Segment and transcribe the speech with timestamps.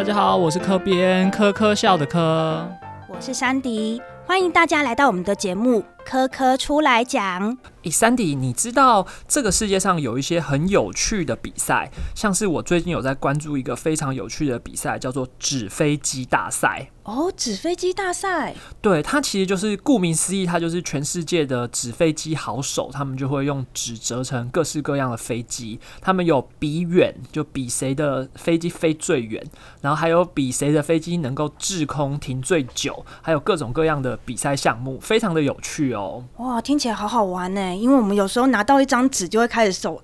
[0.00, 2.66] 大家好，我是科边科科笑的科，
[3.06, 5.80] 我是山迪，欢迎大家来到我们的节目
[6.10, 7.52] 《科科出来讲》。
[7.84, 16.90] 诶，山迪，你知道这个世界上有一些很有趣的比赛，像是我最近有在关注一个非常有趣的比赛，叫做纸飞机大赛。
[17.04, 25.80] 哦，纸飞机大赛，对，它其实就是顾名思义，它就是全世界的纸飞机好手，他们就会用纸折成各式各样的飞机。
[26.02, 29.42] 他们有比远，就比谁的飞机飞最远，
[29.80, 35.99] 然后还有比谁的飞机能够滞空停最久，还有各种各样的比赛项目，非常的有趣哦。
[36.36, 37.74] 哇，听起来好好玩呢！
[37.74, 40.00] 因为我们有时候拿到一张纸，就会开始手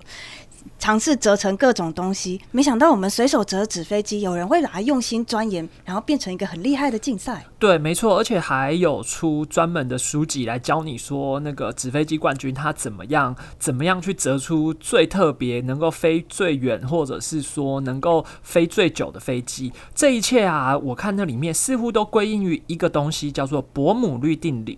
[0.79, 2.39] 尝试折成各种东西。
[2.51, 7.45] 没想到我们随手折纸飞机，有人会把它用心钻研，然后变成一个很厉害的竞赛。
[7.57, 19.71] 对，没错，而且还有出专门的书籍来教你说，那个纸飞机冠军他怎么样，怎么样去折出最特别、能够飞最远，或者是说能够飞最久的飞机。
[19.95, 24.77] 这一切啊，我看那里面似乎都归因于一个东西，叫做伯姆律定理。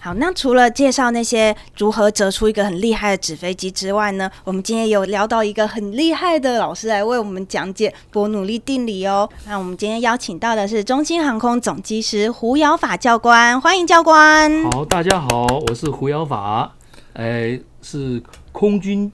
[0.00, 9.28] 好，那除了介绍那些如何折出一个很厉害的纸飞机之外呢，我们今天有聊到一个很厉害的老师来为我们讲解伯努利定理哦。
[9.44, 14.70] 那我们今天邀请到的是中兴航空总机师胡尧法教官，欢迎教官。
[14.70, 16.76] 好，大家好，我是胡尧法，
[17.14, 19.10] 哎，是空军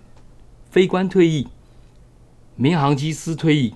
[0.71, 1.49] 飞官退役，
[2.57, 3.75] 民航机师退役，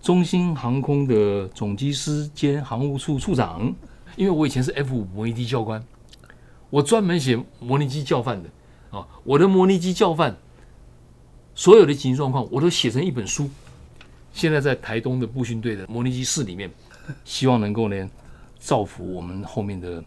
[0.00, 3.74] 中兴航空的总机师兼航务处处长。
[4.14, 5.82] 因为我以前是 F 五模拟机教官。
[6.70, 8.48] 我专门写模拟机教范的
[8.90, 10.36] 啊，我的模拟机教范，
[11.54, 13.48] 所有的紧急状况我都写成一本书，
[14.32, 16.70] 现在在台东的步训队的模拟机室里面，
[17.24, 18.10] 希望能够呢
[18.58, 20.02] 造福我们后面的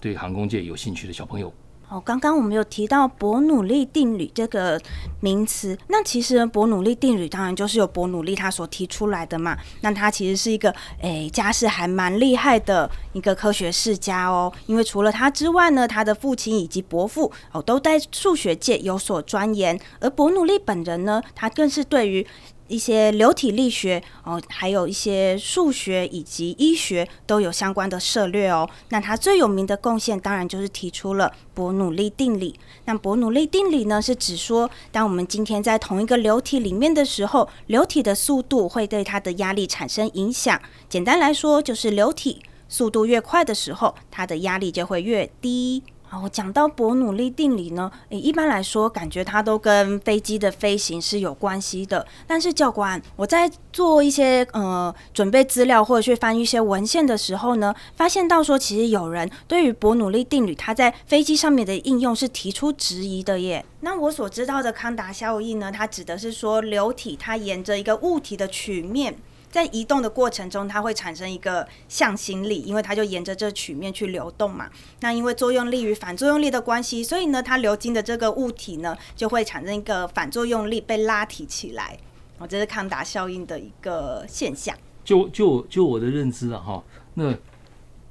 [0.00, 1.52] 对航空界有兴趣的小朋友。
[1.88, 4.80] 哦，刚刚我们有提到伯努利定理这个
[5.20, 9.56] 名词，那其实伯努利定理当然就是由伯努利他所提出来的嘛。
[9.82, 22.26] 那他其实是一个诶家世还蛮厉害的一个科学世家哦，因为除了他之外呢，他的父亲以及伯父哦都在数学界有所钻研，而伯努利本人呢，他更是对于。
[22.68, 28.68] 一些流体力学哦，还有一些数学以及医学都有相关的涉略哦。
[28.88, 32.58] 那他最有名的贡献，当然就是提出了伯努利定理。
[32.84, 40.60] 那伯努利定理呢，是指说，当我们今天在同一个流体里面的时候，流体的速度会对它的压力产生影响。
[40.88, 45.82] 简单来说，就是流体速度越快的时候，它的压力就会越低。
[46.18, 52.06] 好，讲到伯努利定理呢，诶，一般来说，感觉它都跟飞机的飞行是有关系的。
[52.26, 63.64] 但是教官，我在做一些呃准备资料或者去翻一些文献的时候呢，发现到说，其实有人对于伯努利定理它在飞机上面的应用是提出质疑的耶。
[63.80, 69.16] 那我所知道的康达效应呢，它指的是说流体它沿着一个物体的曲面。
[69.56, 74.68] 在移动的过程中，它会产生一个向心力，因为它就沿着这曲面去流动嘛。
[75.00, 81.96] 那因为作用力与反作用力的关系，所以呢，它流经的这个物体呢，就会产生一个反作用力被拉提起来。
[82.36, 84.76] 哦，这是康达效应的一个现象。
[85.02, 86.84] 就就就我的认知啊，哈，
[87.14, 87.34] 那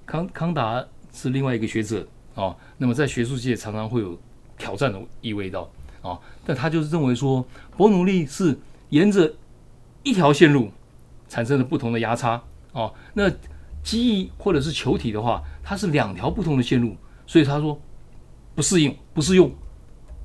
[0.07, 0.83] 康康达
[1.13, 2.55] 是另外一个学者哦。
[2.79, 4.17] 那么在学术界常常会有
[4.57, 5.69] 挑战的意味到
[6.01, 7.45] 啊，但他就是认为说，
[7.77, 8.57] 伯努利是
[8.89, 9.31] 沿着
[10.01, 10.71] 一条线路。
[11.35, 12.41] 产生了不同的压差
[12.71, 13.29] 哦，那
[13.83, 16.95] 机翼或者是球体的话，它是两条不同的线路，
[17.27, 17.77] 所以他说
[18.55, 19.51] 不适应、不适用、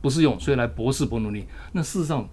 [0.00, 1.44] 不适用，所以来博士伯努利。
[1.72, 2.28] 那事实上，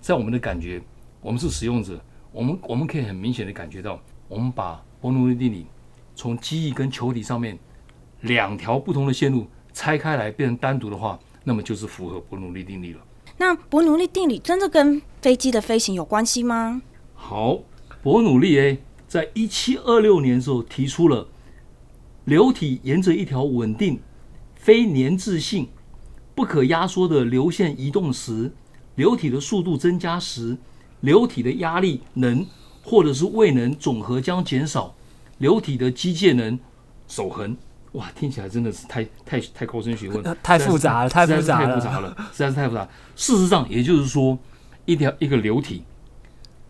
[0.00, 0.80] 在我们的感觉，
[1.20, 5.66] 我们是使用者，我们我们可以很明显的感觉到，我们把伯努利定理
[6.14, 7.58] 从机翼跟球体上面
[8.20, 13.00] 两条不同的线路拆开来变成单独的话，那么就是符合伯努利定理了。
[13.36, 16.80] 那伯努利定理真的跟飞机的飞行有关系吗？
[17.26, 17.60] 好，
[18.02, 21.26] 伯努利 A 在一七二六年的时候提出了
[22.26, 23.98] 流体沿着一条稳定、
[24.54, 25.70] 非粘滞性、
[26.34, 28.52] 不可压缩的流线移动时，
[28.96, 30.58] 流体的速度增加时，
[31.00, 32.46] 流体的压力能
[32.82, 34.94] 或者是未能总和将减少，
[35.38, 36.60] 流体的机械能
[37.08, 37.56] 守恒。
[37.92, 42.86] 哇，听起来真的是太太太高深学问，太复杂了，太复杂了，太复杂了，实在是太复杂。
[43.16, 44.38] 事实上，也就是说，
[44.84, 45.84] 一条一个流体。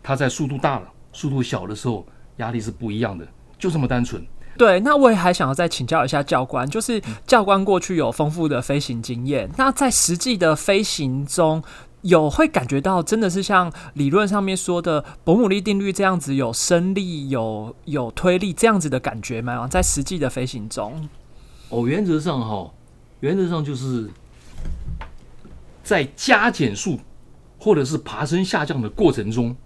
[0.05, 2.07] 它在速度大了、速度小的时候，
[2.37, 3.27] 压力是不一样的，
[3.59, 4.23] 就这么单纯。
[4.59, 11.61] 对，那我也还想要再请教一下教官，就是教官过去有丰富的飞行经验，那在实际的飞行中
[12.03, 19.67] 有会感觉到真的是像理论上面说的伯姆利定律这样子，有升力、有有推力这样子的感觉吗？
[19.67, 21.09] 在实际的飞行中，
[21.71, 22.71] 哦，原则上哈，
[23.21, 24.09] 原则上就是
[25.83, 27.01] 在加减速
[27.59, 29.57] 或者是爬升下降的过程中。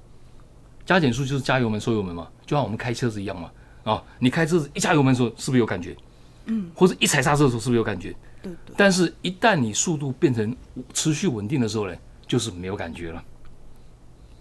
[0.88, 3.50] 加减速就是加油门、收油门嘛，就像我们开车子一样嘛。
[3.85, 5.94] 啊，你开车子一加油门的时候是不是有感觉？
[6.46, 8.17] 嗯，或者一踩刹车的时候是不是有感觉？
[8.43, 8.75] 对对。
[8.75, 10.56] 但是，一旦你速度变成
[10.94, 11.94] 持续稳定的时候呢，
[12.26, 13.25] 就是没有感觉了。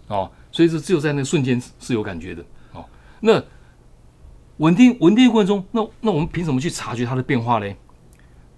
[0.07, 2.41] 哦，所以这只有在那瞬间是有感觉的。
[2.71, 2.85] 哦，
[3.19, 3.43] 那
[4.55, 7.75] 稳定稳定过程中，那那我们凭什么去察觉它的变化呢？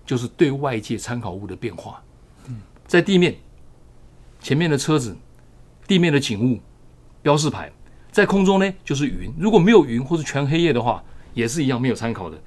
[0.06, 2.00] 就是对外界参考物的变化。
[2.46, 3.36] 嗯，在地面
[4.40, 5.18] 前面的车子，
[5.88, 6.60] 地面的景物、
[7.24, 7.72] 标示牌。
[8.12, 9.32] 在空中呢，就是云。
[9.38, 11.04] 如果没有云或是全黑夜的话，
[11.34, 12.38] 也是一样没有参考的。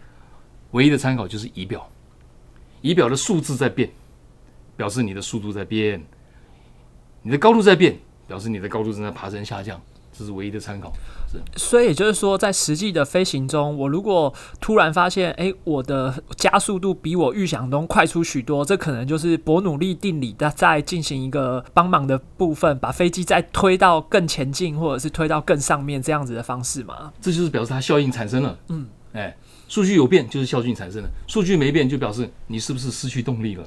[0.73, 1.89] 唯一的参考就是仪表，
[2.81, 3.91] 仪表的数字在变，
[4.77, 6.01] 表示你的速度在变；
[7.23, 9.81] 你的高度在变，表示你的高度正在爬升下降。
[10.13, 10.93] 这是唯一的参考，
[11.31, 11.41] 是。
[11.57, 27.13] 所以也就是说，在实际的飞行中，我如果突然发现，哎，我的加速度比我预想中快出许多，这可能就是伯努利定理的在进行一个帮忙的部分，把飞机再推到更前进，或者是推到更上面这样子的方式嘛？
[27.21, 28.59] 这就是表示它效应产生了。
[28.69, 29.35] 嗯，哎，
[29.69, 33.65] 数据有变就是效应产生了，数据没变就表示你是不是失去动力了？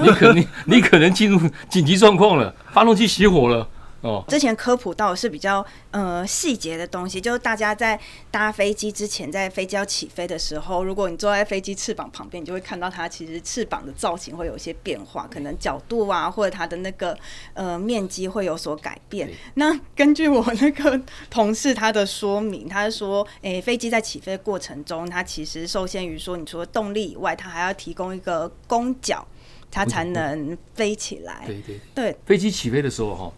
[0.00, 3.68] 你可能你可能进入紧急状况了，发动机熄火了。
[4.04, 7.98] 哦，之前科普到的是比较呃细节的东西，就是大家在
[8.30, 17.16] 搭飞机之前，在飞机要起飞的时候，如果你坐在飞机翅膀旁边，你就会看到它其实翅膀的造型会有一些变化，可能角度啊，或者它的那个
[17.54, 19.30] 呃面积会有所改变。
[19.54, 29.26] 那根据我那个同事他的说明，他是说，诶，飞机在起飞过程中，它其实受限于说，你除了动力以外，它还要提供一个弓角，
[29.70, 31.44] 它才能飞起来。
[31.46, 33.32] 对对对，飞机起飞的时候哈。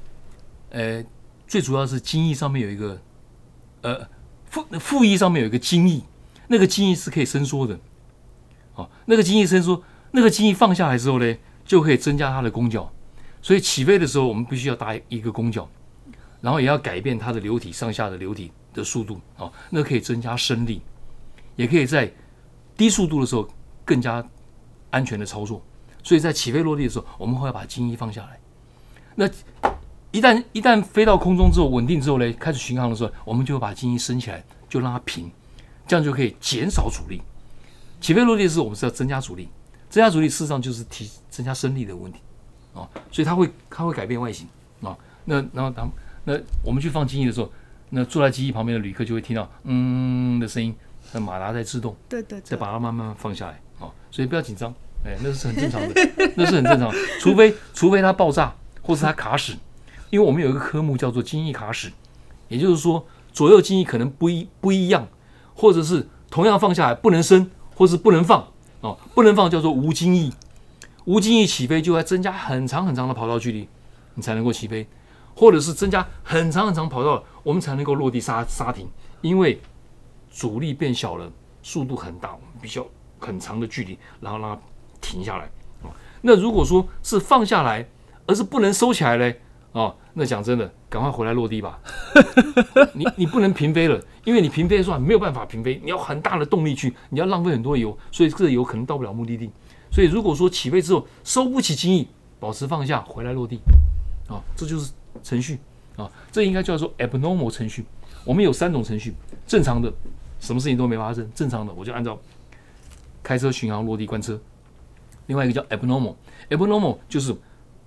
[0.70, 1.02] 呃，
[1.46, 3.00] 最主要是襟翼上面有一个，
[3.82, 4.08] 呃，
[4.50, 6.02] 副副翼上面有一个襟翼，
[6.48, 7.78] 那个襟翼是可以伸缩的，
[8.74, 12.92] 哦，那个襟翼伸缩，那个襟翼放下来之后呢，就可以增加它的弓角，
[13.40, 15.68] 所以起飞的时候我们必须要搭一个弓角，
[16.40, 20.82] 然后也要改变它的流体上下的流体的速度，哦，那可以增加升力，
[21.54, 22.12] 也可以在
[22.76, 23.48] 低速度的时候
[23.84, 24.22] 更加
[24.90, 25.64] 安全的操作，
[26.02, 28.40] 所以在起飞落地的时候，我们会把襟翼放下来，
[29.14, 29.30] 那。
[30.12, 35.30] 一旦一旦飞到空中之后稳定之后呢，开始巡航的时候，我们就会把襟翼升起来，就让它平，
[35.86, 37.20] 这样就可以减少阻力。
[38.00, 39.48] 起飞落地的时候，我们是要增加阻力，
[39.90, 42.20] 增加阻力事实上就是提增加升力的问题
[42.74, 44.46] 啊，所以它会它会改变外形
[44.80, 44.96] 啊。
[45.24, 45.90] 那然后当
[46.24, 47.50] 那我们去放机翼的时候，
[47.90, 50.74] 那坐在机翼旁边的旅客就会听到嗯的声音，
[51.12, 54.72] 那马达在制动，对对，再把它慢慢放下来啊，所以不要紧张，
[55.04, 59.52] 哎，那是很正常的，那是很正常，除非除非它爆炸或是它卡死。
[60.10, 61.92] 因为我们有一个科目叫做襟翼卡尺，
[62.48, 65.06] 也就是说左右襟翼可能不一不一样，
[65.54, 68.46] 或者是同样放下来不能升，或是不能放
[68.80, 70.32] 哦，不能放叫做无襟翼，
[71.04, 73.68] 无襟翼起飞就要增加很长很长的跑道距离，
[74.14, 74.86] 你才能够起飞，
[75.34, 78.88] 或者是增加很长很长跑道，我们才能够落地刹刹停，
[79.22, 79.60] 因为
[80.30, 81.30] 阻力变小了，
[81.62, 82.86] 速度很大，我们必须要
[83.18, 84.62] 很长的距离，然后让它
[85.00, 85.50] 停下来
[85.82, 85.90] 哦。
[86.22, 87.88] 那如果说是放下来，
[88.26, 89.40] 而是不能收起来嘞？
[89.76, 91.78] 哦，那讲真的，赶快回来落地吧。
[92.96, 99.50] 你你不能平飞了，因为你平飞的时候没有办法平飞，你要很大的动力去，你要浪费很多油，所以这个油可能到不了目的地。
[99.92, 102.08] 所以如果说起飞之后收不起襟翼，
[102.40, 103.60] 保持放下，回来落地，
[104.30, 104.92] 啊，这就是
[105.22, 105.58] 程序
[105.96, 107.84] 啊，这应该叫做 abnormal 程序。
[108.24, 109.12] 我们有三种程序，
[109.46, 109.92] 正常的，
[110.40, 112.18] 什么事情都没发生，正常的我就按照
[113.22, 114.40] 开车巡航落地关车。
[115.26, 117.36] 另外一个叫 abnormal，abnormal 就是。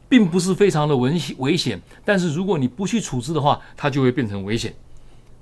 [0.10, 4.74] 并不是非常的危危险，但是如果你不去处置的话，它就会变成危险。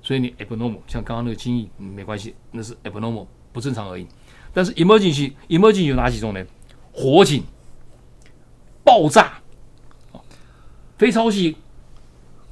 [0.02, 4.06] 所以你 abnormal 像刚刚那个经翼没关系，那是 abnormal 不正常而已。
[4.52, 6.44] 但是 emergency emergency 有哪几种呢？
[6.92, 7.42] 火警、
[8.84, 9.40] 爆炸、
[10.96, 11.56] 非超系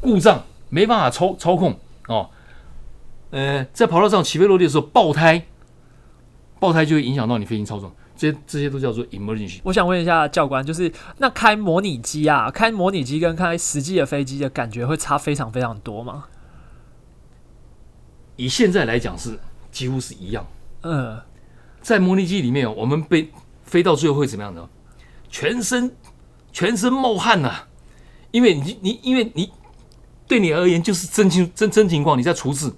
[0.00, 2.30] 故障没办法操操控哦。
[3.30, 5.46] 呃，在跑道上起飞落地的时候爆胎，
[6.60, 7.92] 爆胎就会影响到你飞行操纵。
[8.16, 9.60] 这这些都叫做 emergency。
[9.62, 16.24] 我想问一下教官，就是那开模拟机啊，开模拟机跟开实际的飞机的感觉会差非常非常多吗？
[18.36, 19.38] 以现在来讲是
[19.70, 20.46] 几乎是一样。
[20.82, 21.20] 嗯，
[21.80, 23.30] 在模拟机里面，我们被
[23.64, 24.68] 飞到最后会怎么样呢？
[25.28, 25.94] 全身
[26.52, 27.64] 全身冒汗呐，
[28.30, 29.50] 因为你你因为你
[30.28, 32.72] 对你而言就是真情真真情况，你在处置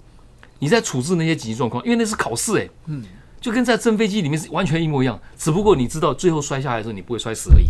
[0.59, 2.69] 你在处置那些紧急状况，因为那是考试哎。
[2.87, 3.05] 嗯。
[3.41, 7.67] 就跟在真飞机里面是完全一模一样，只不过你知道最后摔下来的时候你不会摔死而已。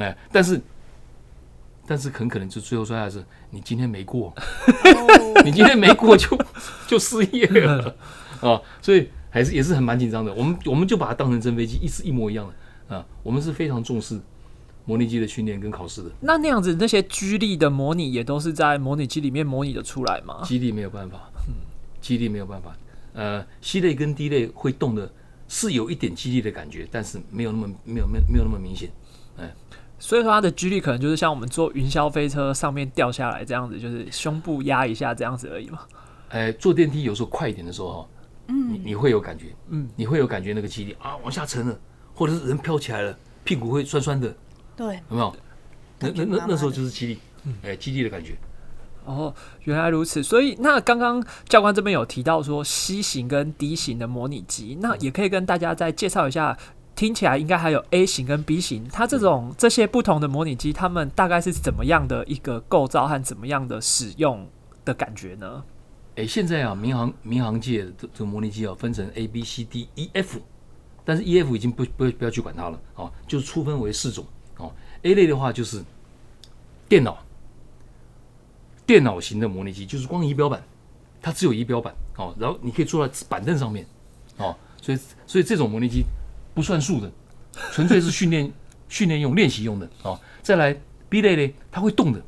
[0.00, 0.60] 哎，但是
[1.86, 4.32] 但是很可能就最后摔下来是你今天没过，
[5.44, 6.38] 你今天没过就
[6.86, 7.94] 就失业了
[8.40, 8.60] 啊！
[8.80, 10.32] 所以还是也是很蛮紧张的。
[10.32, 13.04] 我们我们就把它当成真飞机，一是一模一样的啊。
[13.22, 14.18] 我们是非常重视
[14.86, 20.40] 模拟机的训练跟考试的，那那样子那些居力的模拟也都是在模拟机里面模拟的出来吗？
[20.44, 21.54] 基地没有办法，嗯，
[22.00, 22.74] 基地没有办法。
[23.14, 25.10] 呃，C 类跟 D 类会动的，
[25.48, 28.90] 是有一点激励的感觉，但是没有那么没有没有没有那么明显。
[29.36, 29.52] 哎
[29.98, 35.78] 所以说它的居力可能就是像我们坐云霄飞车上面掉下来这样子，就是胸部压一下这样子而已嘛。
[36.30, 38.08] 哎，坐电梯有时候快一点的时候哈，
[38.48, 41.80] 嗯，你你会有感觉，嗯，你会有感觉那个激励啊，往下沉了，
[42.16, 44.34] 或者是人飘起来了，屁股会酸酸的，
[44.74, 45.36] 对，有没有？
[46.00, 47.18] 那那那那时候就是激励，
[47.62, 48.36] 哎，激励的感觉。
[49.04, 50.22] 哦，原来如此。
[50.22, 56.58] 所以那刚刚教官这边有提到说 C 型跟 D 型的模拟机，那也可以跟大家再介绍一下。
[56.94, 64.46] 听起来应该还有 A 型跟 B 型，它这种这些不同的模拟机，它们大概是怎么样的一个构造和怎么样的使用
[64.84, 65.64] 的感觉呢？
[66.16, 70.38] 哎，现在啊，民航民航界的这这个模拟机啊，分成 A、B、C、D、E、F，
[71.02, 74.24] 但是 E、F 已经不不不要去管它了啊，就是粗分为四种
[74.58, 74.70] 哦。
[75.02, 75.82] A 类的话就是
[76.90, 77.24] 电脑，
[78.86, 80.62] 电脑型的模拟机就是光仪表板，
[81.20, 83.86] 它只有仪表板哦，然后你可以坐在板凳上面
[84.36, 86.04] 哦，所以所以这种模拟机
[86.54, 87.10] 不算数的，
[87.70, 88.52] 纯粹是训练
[88.88, 90.18] 训练用、练习用的哦。
[90.42, 90.76] 再来
[91.08, 92.22] B 类呢，它会动的，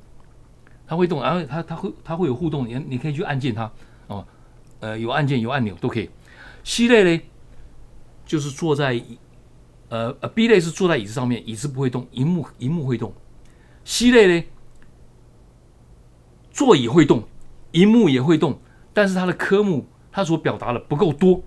[0.87, 3.71] 它会动，然后它它会它会有互动，你你可以去按键它
[4.07, 4.27] 哦，
[4.81, 6.09] 呃，有按键有按钮都可以。
[6.63, 7.23] C 类呢，
[8.25, 9.03] 就是坐在
[9.89, 13.13] 呃呃 B 类是坐在椅子上面，椅子不会动，荧幕荧幕会动。
[13.85, 14.47] C 类呢，
[16.55, 17.25] 座椅会动，
[17.73, 18.61] 荧幕也会动，
[18.93, 21.43] 但是它的科目它所表达的不够多。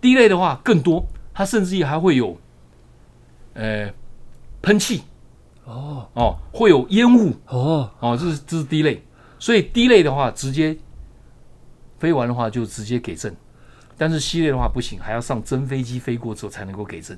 [0.00, 2.36] D 类的话更多，它甚至于还会有
[3.54, 3.88] 呃
[4.60, 5.02] 喷气。
[5.64, 6.08] 哦。
[6.14, 7.36] 哦，会有烟雾。
[7.46, 9.04] 哦，哦，这是这是 D 类，
[9.38, 10.76] 所以 D 类的话直接
[12.00, 13.32] 飞完的话就直接给证，
[13.96, 17.16] 但是 C 类的话不行，还要上真飞机飞过之后才能够给正。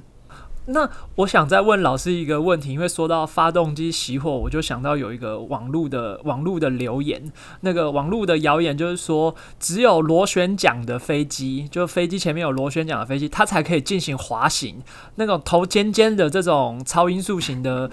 [0.67, 14.83] 那我想再问老师一个问题，因为说到发动机熄火，我就想到有一个网络的网络的留言，那个网络的谣言就是说，只有螺旋桨的飞机，就飞机前面有螺旋桨的飞机，它才可以进行滑行。
[15.17, 17.91] 那种头尖尖的这种超音速型的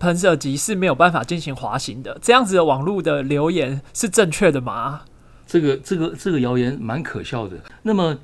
[0.00, 2.18] 喷射机是没有办法进行滑行的。
[2.20, 5.02] 这样子的网络的留言是正确的吗？
[5.46, 7.56] 这个这个这个谣言蛮可笑的。
[7.82, 8.18] 那么，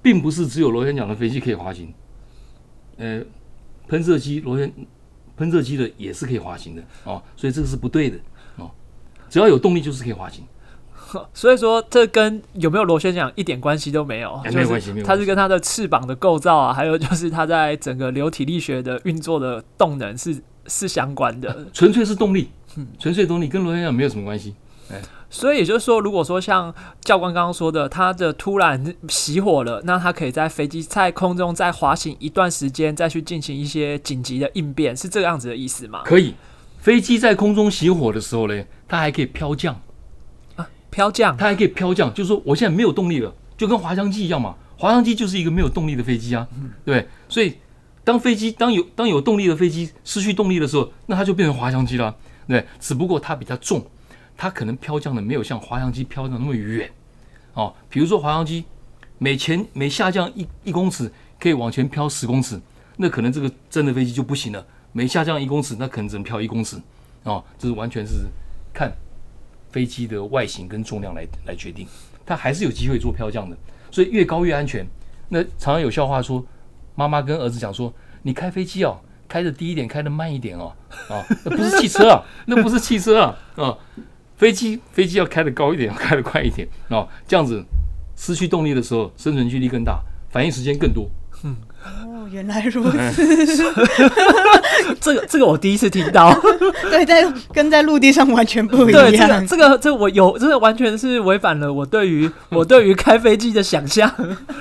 [0.00, 1.94] 并不是只有螺旋桨的飞机可以滑行，
[2.98, 3.22] 呃，
[3.88, 4.72] 喷射机螺旋
[5.36, 8.16] 喷射机的也是可以滑行的哦，所以这个是不对的
[8.56, 8.70] 哦。
[9.28, 10.44] 只要有动力就是可以滑行，
[11.34, 21.68] 所以说，这跟有没有螺旋桨一点关系都没有，没有关系没有关系它是跟它的翅膀的构造啊，还有就是它在整个流体力学的运作的动能是是相关的。
[21.72, 22.50] 纯粹是动力，
[22.98, 24.54] 纯粹动力跟螺旋桨没有什么关系。
[25.28, 36.02] 所以也就是说，如果说像教官刚刚说的，他的突然熄火了，那他可以在飞机在空中再滑行一段时间，再去进行一些紧急的应变，是这个样子的意思吗？
[36.04, 36.34] 可以，
[36.78, 39.80] 飞机在空中熄火的时候呢，它还可以飘降
[40.54, 44.54] 啊，飘降它还可以飘降，就是说我现在没有动力了，就跟滑翔机一样嘛。
[44.78, 46.46] 滑翔机就是一个没有动力的飞机啊，
[46.84, 47.08] 对不对？
[47.28, 47.54] 所以
[48.04, 52.14] 当飞机当有当有动力的飞机失去动力的时候，那它就变成滑翔机了，
[52.46, 52.64] 对。
[52.78, 53.84] 只不过它比较重，
[54.36, 56.90] 它可能飘降的没有像滑翔机飘的那么远
[57.54, 57.74] 哦。
[57.88, 58.64] 比如说滑翔机
[59.18, 62.60] 每前每下降一一公尺可以往前飘十公尺，
[62.96, 64.66] 那可能这个真的飞机就不行了。
[64.92, 66.76] 每下降一公尺，那可能只能飘一公尺
[67.24, 67.42] 哦。
[67.58, 68.26] 这是完全是
[68.72, 68.92] 看
[69.70, 71.86] 飞机的外形跟重量来来决定，
[72.24, 73.56] 它还是有机会做飘降的。
[73.90, 74.86] 所以越高越安全。
[75.28, 76.44] 那常常有笑话说，
[76.94, 80.72] 妈妈跟儿子讲说：“你开飞机哦，开的低一点，开的慢一点哦，
[81.08, 83.76] 啊，那不是汽车啊，那不是汽车啊，啊，
[84.36, 87.64] 飞机飞机要开的高一点，要开的快一点 哦，这样子
[88.16, 90.00] 失去动力的时候，生存距离更大，
[90.30, 91.08] 反应时间更多。
[91.42, 92.98] 哦，原来如此。
[95.00, 96.34] 这个这个我第一次听到。
[96.90, 99.46] 对，在跟在陆地上完全不一对，这个样。
[99.46, 104.10] 这个这个我有，这个完全是违反了我对于我对于开飞机的想象，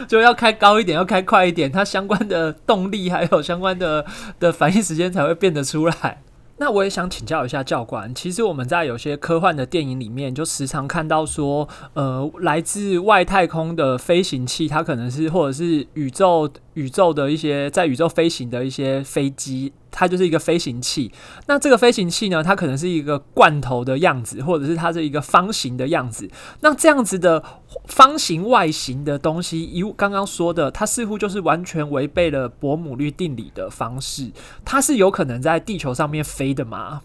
[0.08, 4.06] 就要开高一点，要开快一点，它相关的动力还有相关的
[4.40, 6.22] 的反应时间才会变得出来。
[6.58, 21.12] 那我也想请教一下教官，其实我们在有些科幻的电影里面，就时常看到说，呃，来自外太空的飞行器，它可能是或者是宇宙宇宙的一些在宇宙飞行的一些飞机，它就是一个飞行器。
[21.48, 26.30] 那这个飞行器呢，它可能是一个罐头的样子，或者是它是一个方形的样子。
[26.62, 27.44] 那这样子的
[27.86, 34.32] 方形外形的东西，以刚刚说的，它似乎就是完全违背了伯姆律定理的方式。
[34.64, 37.02] 它是有可能在地球上面飞的吗？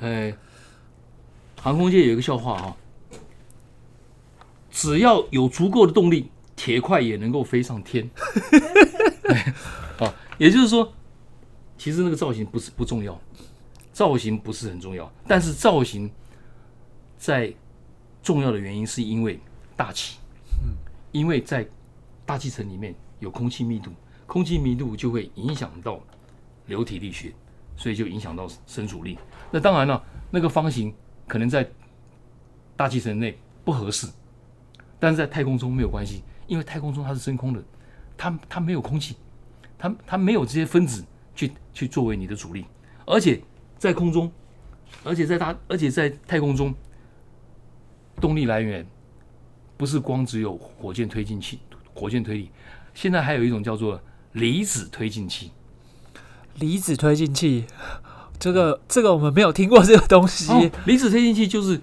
[0.00, 0.36] 哎，
[1.60, 2.76] 航空界有一个笑话啊，
[4.68, 6.31] 只要有足够的动力，
[6.62, 8.08] 铁块也能够飞上天。
[9.28, 9.52] 哎
[9.98, 10.92] 啊，也就是说，
[11.76, 13.20] 其实那个造型不是不重要，
[13.92, 16.08] 造型不是很重要，但是造型
[17.18, 17.52] 在
[18.22, 19.40] 重要的原因是因为
[19.76, 20.18] 大气，
[20.62, 20.70] 嗯，
[21.10, 21.66] 因为在
[22.24, 23.90] 大气层里面有空气密度，
[24.24, 25.98] 空气密度就会影响到
[26.66, 27.32] 流体力学，
[27.76, 29.18] 所以就影响到伸阻力。
[29.50, 30.00] 那当然了，
[30.30, 30.94] 那个方形
[31.26, 31.68] 可能在
[32.76, 34.06] 大气层内不合适，
[35.00, 37.64] 但是在太空中没有关系，因为太空中它是真空的，
[38.14, 39.16] 它它没有空气，
[39.78, 41.02] 它它没有这些分子
[41.34, 42.66] 去去作为你的阻力，
[43.06, 43.40] 而且
[43.78, 44.30] 在空中，
[45.02, 46.74] 而且在它而且在太空中，
[48.20, 48.86] 动力来源
[49.78, 51.58] 不是光只有火箭推进器、
[51.94, 52.50] 火箭推力，
[52.92, 53.98] 现在还有一种叫做
[54.32, 55.52] 离子推进器。
[56.56, 57.64] 离子推进器，
[58.38, 60.52] 这个这个我们没有听过这个东西。
[60.52, 61.80] 哦，离子推进器就是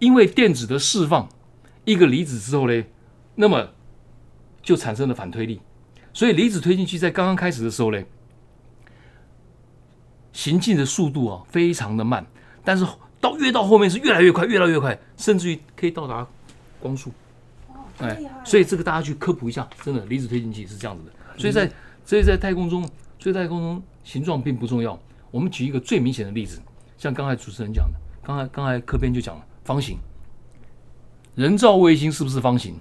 [0.00, 1.26] 因为电子的释放
[1.86, 2.84] 一个离子之后呢，
[3.36, 3.70] 那么
[4.62, 5.60] 就产生了反推力，
[6.12, 8.00] 所以离子推进器在刚刚开始的时候呢，
[10.32, 12.24] 行进的速度啊非常的慢，
[12.64, 12.86] 但是
[13.20, 16.26] 到越到后面是越来越快，越来越快，甚至于可以到达
[16.80, 17.12] 光速。
[17.98, 21.12] 哎，所以这个大家去科普一下，真的离子推进器是这样子的。
[21.38, 21.70] 所以在
[22.04, 22.82] 所以在太空中，
[23.18, 24.98] 所以在太空中形状并不重要。
[25.30, 26.60] 我们举一个最明显的例子，
[26.98, 29.98] 像刚才主持人讲的，刚才刚才科编就讲了方形，
[31.34, 32.74] 人造卫星是不是方形？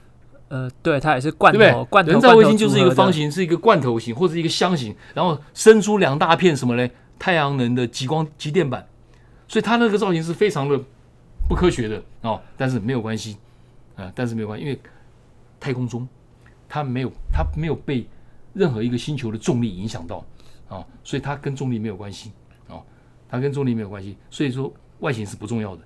[0.51, 1.71] 呃，对，它也是罐对不对？
[1.71, 2.11] 头罐头。
[2.11, 3.31] 人造卫星就是一个方形。
[3.31, 6.91] 是一个罐头形或者一个箱形，然后伸出两大片什么嘞？
[7.17, 8.85] 太阳能的极光极电板，
[9.47, 10.77] 所以它那个造型是非常的
[11.47, 12.41] 不科学的哦。
[12.57, 13.37] 但是没有关系
[13.95, 14.77] 啊、但是没有关系，因为
[15.59, 16.05] 太空中
[16.67, 18.05] 它没有它没有被
[18.53, 20.25] 任何一个星球的重力影响到
[20.67, 22.31] 啊、所以它跟重力没有关系
[22.67, 22.83] 哦，
[23.29, 25.81] 它跟重力没有关系，所以说外形是不重要的。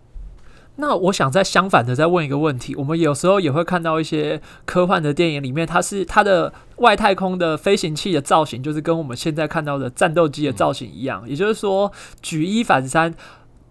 [0.78, 11.24] 那我想再相反的再问一个问题，我们有时候也会看到一些科幻的电影里面，它是它的外太空的飞行器的造型，就是跟我们现在看到的战斗机的造型一样。
[11.30, 11.92] 也就是说，
[12.22, 13.14] 举一反三，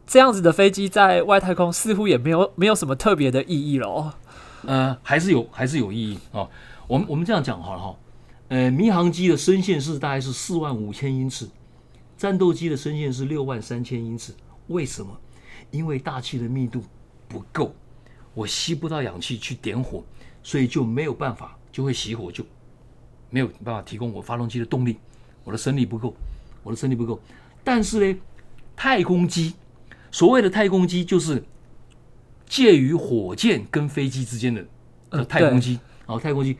[0.06, 4.12] 这样子的飞机在外太空似乎也没有没有什么特别的意义喽。
[4.66, 6.48] 呃，还是有还是有意义哦。
[6.86, 7.96] 我们我们这样讲好了哈，
[8.48, 11.46] 呃，民航机的升限是大概是四万五千英尺，
[12.16, 14.32] 战斗机的升限是六万三千英尺。
[14.68, 15.10] 为什么？
[15.70, 16.82] 因为大气的密度
[17.28, 17.74] 不够，
[18.34, 20.04] 我吸不到氧气去点火，
[20.42, 22.44] 所以就没有办法，就会熄火，就
[23.30, 24.96] 没有办法提供我发动机的动力，
[25.42, 26.14] 我的升力不够，
[26.62, 27.20] 我的升力不够。
[27.62, 28.20] 但是呢，
[28.76, 29.54] 太空机，
[30.10, 31.42] 所谓的太空机就是
[32.46, 34.66] 介于火箭跟飞机之间的
[35.10, 35.78] 呃太空机。
[36.06, 36.58] 好、太空机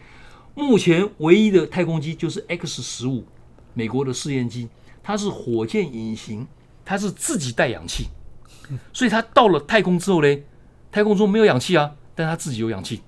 [0.54, 3.24] 目前唯一的太空机就是 X 十五，
[3.74, 4.68] 美国的试验机，
[5.02, 6.46] 它是火箭引擎，
[6.84, 8.06] 它是自己带氧气，
[8.92, 10.38] 所以它到了太空之后呢，
[10.90, 13.02] 太空中没有氧气啊，但它自己有氧气，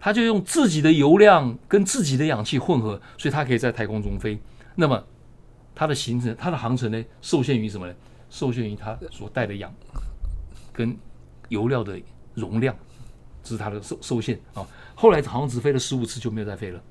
[0.00, 4.38] 它就用自己的油量跟自己的氧气混合，所以它可以在太空中飞。
[4.74, 5.02] 那么
[5.74, 7.94] 它的行程，它的航程呢，受限于什么呢？
[8.28, 9.72] 受限于它所带的氧
[10.72, 10.96] 跟
[11.48, 11.98] 油料的
[12.34, 12.74] 容量，
[13.42, 14.66] 这是它的受受限啊。
[14.94, 16.82] 后来好像只飞了十五次就没有再飞了，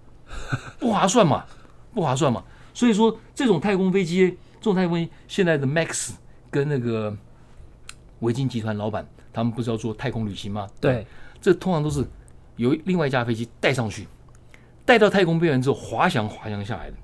[0.79, 1.45] 不划算嘛，
[1.93, 2.43] 不划算嘛。
[2.73, 6.11] 所以说这种太空飞机，这种太空飞机现在的 Max
[6.49, 7.15] 跟那个
[8.25, 10.67] 维京集团老板他们不是要做太空旅行吗？
[10.81, 11.05] 对，
[11.39, 12.05] 这通常都是
[12.57, 14.07] 由另外一架飞机带上去，
[14.83, 16.97] 带到太空边缘之后滑翔滑翔下来的，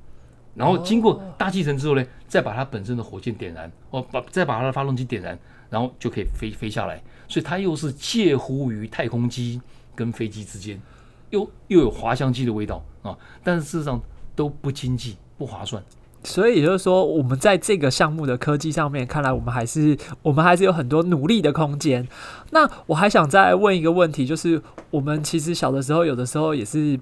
[0.56, 5.38] 然后经过大气层之后呢，再把它本身的火箭点燃，哦，把再把它的发动机点燃，
[5.70, 7.02] 然后就可以飞飞下来。
[7.28, 9.62] 所以它又是介乎于太空机
[9.96, 10.82] 跟飞机之间，
[11.30, 14.02] 又又有滑翔机的味道啊，但是事实上
[14.36, 15.82] 都不经济、不划算。
[16.24, 22.08] 所以也就是说，我们在这个项目的科技上面，看来我们还是我们还是有很多努力的空间。
[22.52, 27.00] 那我还想再问一个问题，就是我们其实小的时候，有的时候也是。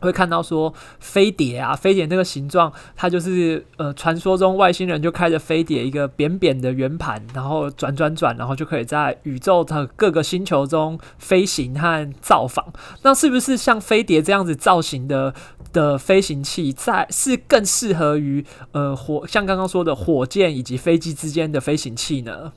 [0.00, 12.72] 会看到说飞碟啊，飞碟那个形状，它就是呃，传说中外星人就开着飞碟一个扁扁的圆盘，然后转转转，然后就可以在宇宙的各个星球中飞行和造访。
[13.02, 15.34] 那是不是像飞碟这样子造型的
[15.72, 22.52] 的飞行器，在是更适合于呃火像刚刚说的火箭以及飞机之间的飞行器呢？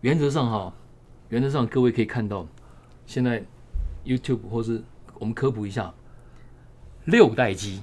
[0.00, 0.72] 原则上哈，
[1.28, 2.46] 原则上各位可以看到，
[3.06, 3.44] 现在
[4.04, 4.82] YouTube 或是
[5.22, 5.94] 我们科普一下，
[7.04, 7.80] 六代机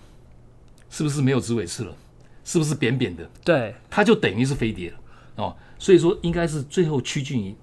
[0.89, 1.95] 是不是没有直尾翅了？
[2.43, 3.25] 是不是扁扁的？
[3.45, 4.99] 对，它就等于是飞碟了
[5.37, 5.55] 哦。
[5.77, 7.55] 所以说应该是最后趋近于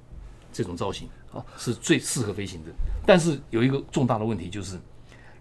[0.51, 2.71] 这种造型哦，是最适合飞行的。
[3.05, 4.81] 但是有一个重大的问题就是，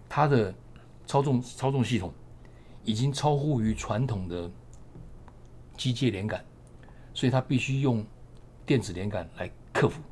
[0.06, 0.54] 它的
[1.06, 2.12] 操纵操纵系统
[2.84, 4.50] 已经超乎于传统的
[5.78, 6.44] 机械连杆，
[7.14, 8.04] 所以它必须用
[8.66, 10.02] 电子连杆来克服。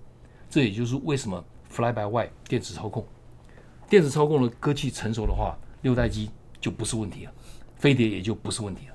[0.48, 3.06] 这也就是为什么 fly by wire 电子操控，
[3.94, 6.28] 电子操控的科技成熟的话，六代机
[6.60, 7.30] 就不是问题了，
[7.76, 8.94] 飞碟也就不是问题了。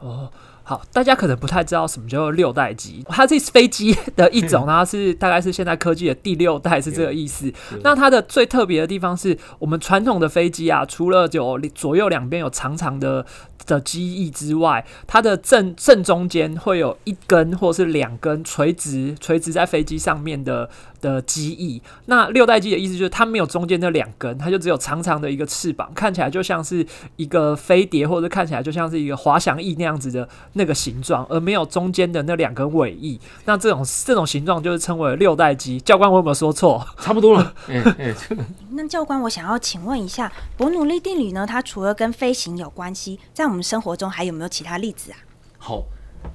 [0.00, 0.32] 哦，
[0.62, 7.52] 好，大家可能不太知道什么叫做六代机，它是飞机的一种， 然后是大概是现代科技的第六代，是这个意思。
[7.82, 13.26] 那它的最特别的地方是我们传统的飞机啊，除了有左右两边有长长的。
[13.66, 20.68] 的机翼之外，它的正正中间会有一根或是两根垂直垂直在飞机上面的
[21.12, 21.80] 的机翼。
[22.06, 26.84] 那六代机的意思就是它没有中间那两根，它就只有长长的一个翅膀，看起来就像是
[27.16, 33.20] 一个飞碟，或者看起来就像是一个滑翔翼那样子的那个形状，而没有中间的那两根尾翼。
[33.44, 35.78] 那这种这种形状就是称为六代机。
[35.80, 36.84] 教官，我有没有说错？
[36.98, 37.54] 差不多了。
[37.68, 38.14] 哎哎，
[38.72, 41.46] 那教官，我想要请问一下，伯努利定理呢？
[41.46, 45.18] 它除了跟飞行有关系，在我们生活中还有没有其他例子啊？
[45.58, 45.84] 好，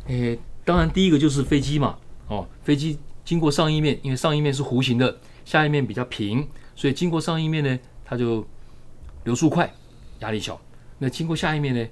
[0.08, 1.96] 诶，当然第一个就是飞机嘛，
[2.28, 3.00] 哦，飞机
[3.30, 8.44] 经过上一面，因为上一面是弧形的，下一面比较平，所以经过上一面呢，它就
[9.24, 9.72] 流速快，
[10.22, 10.56] 压力小；
[10.98, 11.88] 那经过下一面呢，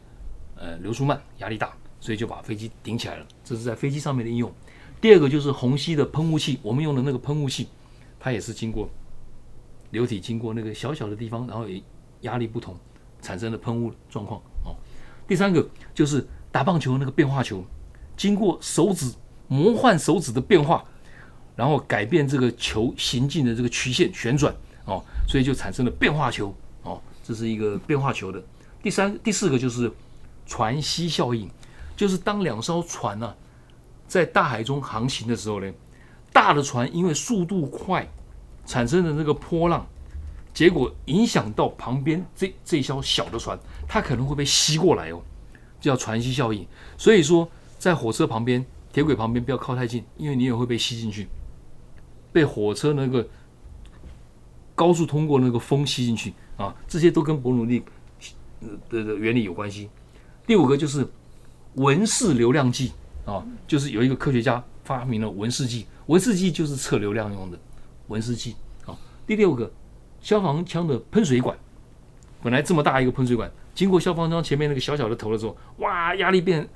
[0.55, 3.27] 呃，流速慢，压力大，所以就把飞机顶起来了。
[3.43, 4.51] 这是在飞机上面的应用。
[4.99, 7.67] 第二个就是虹吸的喷雾器，我们用的那个喷雾器，
[8.19, 8.89] 它也是经过
[9.91, 11.67] 流体经过那个小小的地方，然后
[12.21, 12.75] 压力不同
[13.21, 14.41] 产生的喷雾状况。
[14.65, 14.73] 哦
[15.27, 17.63] 第三个就是打棒球那个变化球，
[18.15, 19.13] 经过手指
[19.47, 20.83] 魔幻手指的变化，
[21.57, 28.41] 然后改变这个球行进的这个曲线旋转哦，所以就产生了变化球哦，这是一个变化球的。
[28.81, 29.91] 第三、第四个就是
[30.45, 31.49] 船吸效应，
[31.97, 33.33] 就是当两艘船呢
[34.07, 35.69] 在大海中航行的时候呢，
[36.31, 38.07] 大的船因为速度快
[38.65, 39.85] 产生的那个波浪。
[40.53, 43.55] 结果影响到旁边这这一艘小的船，
[43.87, 45.21] 它可能会被吸过来哦，
[45.79, 46.65] 叫船吸效应。
[46.97, 51.27] 所以说，在火车旁边、铁轨旁边不要靠太近，因为你也会被吸进去，
[52.37, 53.27] 被火车那个
[54.75, 56.75] 高速通过那个风吸进去啊。
[56.87, 57.83] 这些都跟伯努利
[58.89, 59.89] 的的原理有关系。
[60.45, 61.07] 第五个就是
[61.73, 62.91] 文氏流量计
[63.25, 67.57] 啊，就是有一个科学家发明了文氏计，文氏计就是测流量用的
[68.09, 68.95] 文氏计啊。
[69.25, 69.71] 第六个。
[70.19, 71.55] 消防枪的喷水管，
[72.41, 76.67] 本来这么大一个喷水管，经过消防枪前面那个小小的头的时候，哇，压力变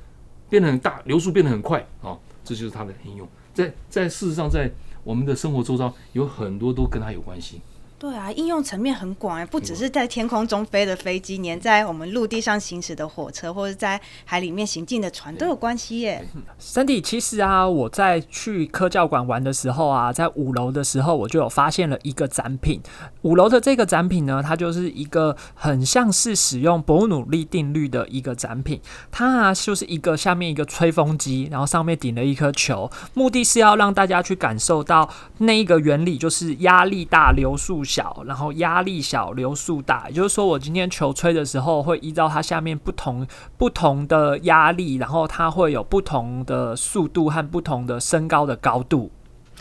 [0.47, 3.27] 变得很大，流速变得很快啊，这就是它的应用。
[3.51, 4.71] 在在事实上，在
[5.03, 7.61] 我们的生活周遭有很多都跟他有关系。
[8.01, 16.25] 对啊，应用层面很广哎，不只是在天空中飞的飞机，连在我们陆地上行驶的火车，或者在海里面行进的船都有关系耶。
[16.57, 22.81] 三弟，其实啊，我在去科教馆玩的时候啊，在五楼的时候，我就有发现了一个展品。
[23.21, 28.81] 五楼的这个展品呢，它就是一个很像是使用伯努利定律的一个展品。
[29.11, 37.83] 它啊，就是一个下面一个吹风机，然后上面顶了一颗球，目的是要让大家去感受到那一个原理，就是压力大，流速。
[37.91, 43.27] 小，然后压力小，流速大，也就是说，我今天球吹的时候，会依照它下面不同
[43.57, 49.11] 不同的压力，然后它会有不同的速度和不同的升高的高度。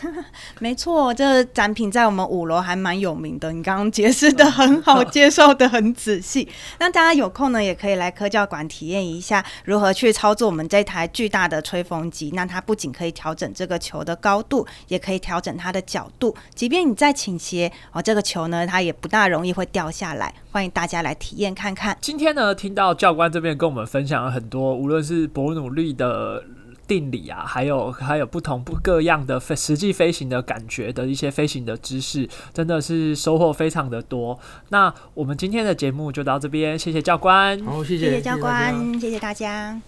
[0.59, 3.51] 没错，这展品在我们五楼还蛮有名的。
[3.51, 6.47] 你刚刚解释的很好， 介绍的很仔细。
[6.79, 12.31] 那大家有空呢，也可以来科教馆体验一下如何去操作我们这台巨大的吹风机。
[12.33, 16.35] 那它不仅可以调整这个球的高度，也可以调整它的角度。
[16.53, 20.33] 即便你再倾斜哦，这个球呢，它也不大容易会掉下来。
[20.51, 21.97] 欢迎大家来体验看看。
[22.01, 26.43] 今天呢，听到教官这边跟我们分享了很多，无论是伯努利的。
[26.91, 34.37] 定理啊，还有还有不同不各样的飞实际飞行的感觉的一些飞行的知识，真的是收获非常的多。
[34.71, 39.81] 那我们今天的节目就到这边，谢谢教官，好，谢谢教官，谢谢大家。